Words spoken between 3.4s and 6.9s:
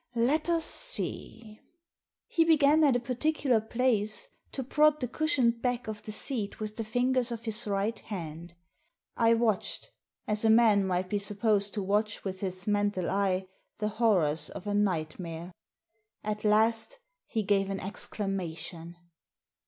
place to prod the cushioned back of the seat with the